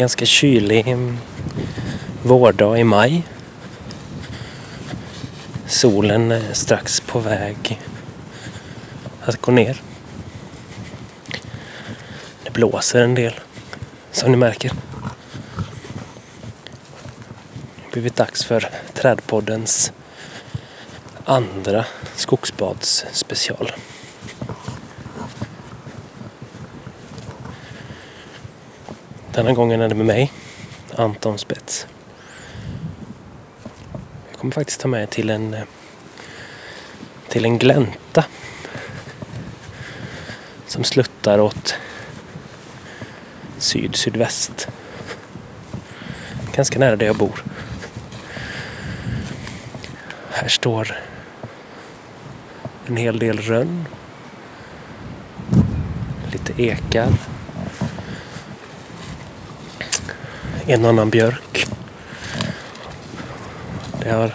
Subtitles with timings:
[0.00, 0.96] ganska kylig
[2.22, 3.22] vårdag i maj.
[5.66, 7.80] Solen är strax på väg
[9.22, 9.82] att gå ner.
[12.44, 13.40] Det blåser en del,
[14.12, 14.68] som ni märker.
[17.76, 19.92] Det har blivit dags för Trädpoddens
[21.24, 21.84] andra
[22.16, 23.72] skogsbadsspecial.
[29.40, 30.32] Denna gången är det med mig,
[30.96, 31.86] Anton Spets.
[34.30, 35.62] Jag kommer faktiskt ta med er till en eh,
[37.28, 38.24] till en glänta
[40.66, 41.74] som sluttar åt
[43.58, 44.68] syd-sydväst.
[46.52, 47.44] Ganska nära där jag bor.
[50.30, 50.98] Här står
[52.86, 53.86] en hel del rönn.
[56.32, 57.39] Lite ekar.
[60.72, 61.66] En annan björk.
[64.02, 64.34] Det har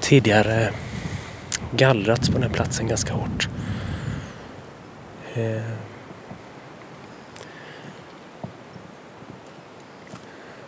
[0.00, 0.72] tidigare
[1.70, 3.48] gallrats på den här platsen ganska hårt.
[5.34, 5.62] Eh,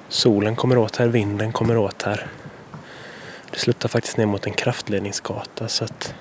[0.08, 2.26] solen kommer åt här, vinden kommer åt här.
[3.50, 6.14] Det slutar faktiskt ner mot en kraftledningsgata så att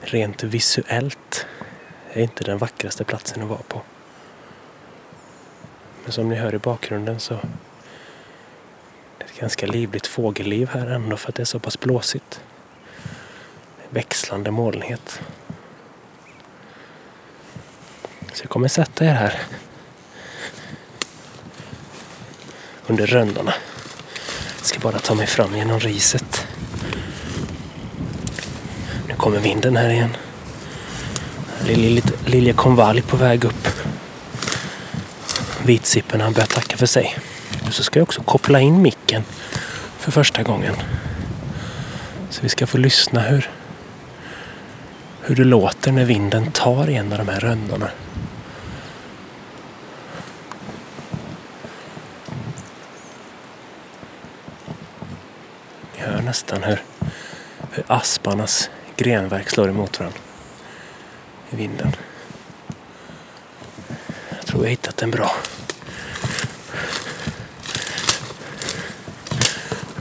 [0.00, 1.46] rent visuellt
[2.12, 3.82] är inte den vackraste platsen att vara på.
[6.04, 7.40] Men som ni hör i bakgrunden så är
[9.18, 12.40] det ett ganska livligt fågelliv här ändå för att det är så pass blåsigt.
[13.90, 15.20] Växlande molnighet.
[18.32, 19.42] Så jag kommer sätta er här
[22.86, 23.54] under röndarna.
[24.58, 26.46] Jag ska bara ta mig fram genom riset.
[29.08, 30.16] Nu kommer vinden här igen.
[32.26, 33.68] Liljekonvalj på väg upp.
[35.66, 37.16] Vitsippen han börjar tacka för sig.
[37.64, 39.24] Nu så ska jag också koppla in micken
[39.98, 40.74] för första gången.
[42.30, 43.50] Så vi ska få lyssna hur,
[45.22, 47.90] hur det låter när vinden tar i en av de här rönnorna.
[55.96, 56.82] Ni hör nästan hur,
[57.70, 60.18] hur asparnas grenverk slår emot varandra
[61.50, 61.92] i vinden.
[64.54, 65.30] Tror jag hittat en bra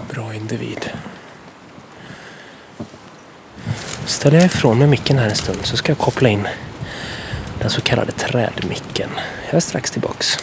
[0.09, 0.89] bra individ.
[4.05, 6.47] Ställer jag ifrån mig micken här en stund så ska jag koppla in
[7.59, 9.09] den så kallade trädmicken.
[9.45, 10.37] Jag är strax tillbaks.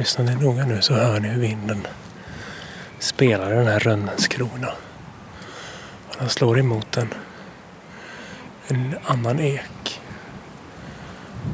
[0.00, 1.86] Lyssnar ni noga nu så hör ni hur vinden
[2.98, 4.72] spelar i den här rönnens krona.
[6.08, 7.14] Och den slår emot en,
[8.68, 10.00] en annan ek.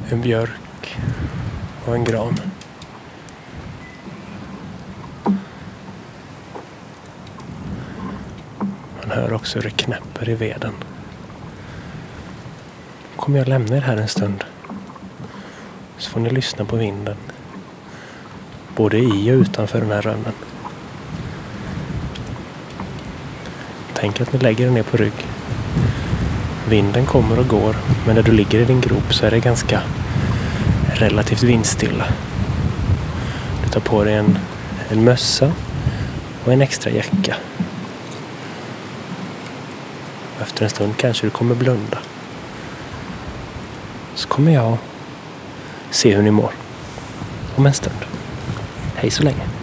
[0.09, 0.97] En björk
[1.85, 2.35] och en gran.
[9.01, 10.73] Man hör också hur det knäpper i veden.
[13.15, 14.43] kommer jag lämna er här en stund.
[15.97, 17.17] Så får ni lyssna på vinden
[18.77, 20.33] både i och utanför den här rönnen.
[23.93, 25.27] Tänk att ni lägger den ner på rygg.
[26.69, 27.75] Vinden kommer och går,
[28.05, 29.81] men när du ligger i din grop så är det ganska
[30.93, 32.05] relativt vindstilla.
[33.63, 34.37] Du tar på dig en,
[34.89, 35.51] en mössa
[36.45, 37.35] och en extra jacka.
[40.41, 41.97] Efter en stund kanske du kommer blunda.
[44.15, 44.77] Så kommer jag
[45.89, 46.51] se hur ni mår.
[47.55, 48.16] Om en stund.
[48.99, 49.56] Hej så länge.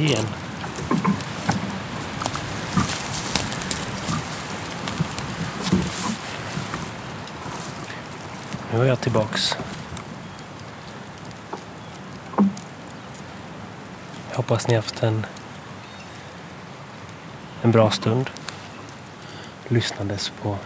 [0.00, 0.24] Hel.
[8.72, 9.56] Nu är jag tillbaks.
[14.30, 15.26] Jag hoppas ni haft en,
[17.62, 18.30] en bra stund
[19.68, 20.56] lyssnandes på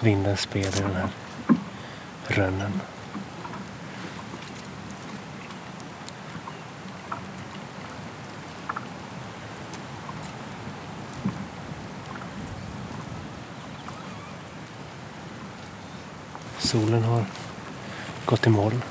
[0.00, 1.08] vindens spel i den här
[2.26, 2.80] rönnen.
[16.78, 17.24] Solen har
[18.24, 18.82] gått i moln.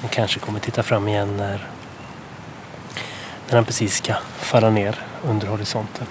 [0.00, 1.68] Den kanske kommer titta fram igen när,
[3.46, 6.06] när den precis ska falla ner under horisonten.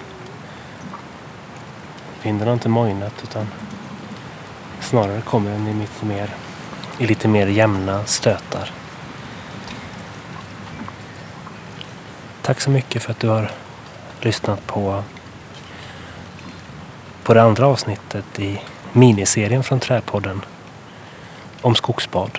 [2.22, 3.46] Vinden har inte mojnat utan
[4.80, 6.34] snarare kommer den i mitt mer,
[6.98, 8.72] i lite mer jämna stötar.
[12.42, 13.50] Tack så mycket för att du har
[14.20, 15.02] lyssnat på
[17.26, 18.60] på det andra avsnittet i
[18.92, 20.44] miniserien från Träpodden
[21.62, 22.38] om skogsbad.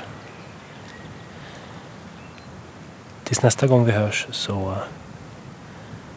[3.23, 4.77] Tills nästa gång vi hörs så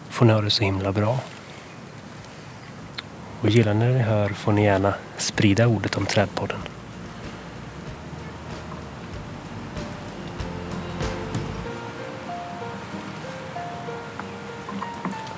[0.08, 1.18] får ni ha det så himla bra.
[3.40, 6.58] Och gillar ni det ni hör får ni gärna sprida ordet om Trädpodden.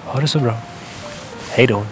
[0.04, 0.54] Ha det så bra.
[1.50, 1.86] Hej då.